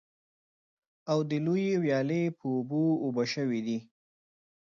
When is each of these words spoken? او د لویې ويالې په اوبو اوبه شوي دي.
او 1.11 1.19
د 1.29 1.31
لویې 1.45 1.75
ويالې 1.83 2.23
په 2.37 2.45
اوبو 2.55 2.83
اوبه 3.03 3.23
شوي 3.33 3.59
دي. 3.67 3.79